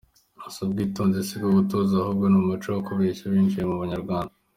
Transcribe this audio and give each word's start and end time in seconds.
Si 0.53 0.59
ubwitonzi 0.65 1.19
si 1.27 1.35
no 1.41 1.49
gutuza 1.55 1.93
ahubwo 1.97 2.25
ni 2.29 2.37
umuco 2.41 2.67
wo 2.75 2.81
kubeshya 2.87 3.23
winjiye 3.31 3.63
mu 3.69 3.75
banyarwanda. 3.83 4.33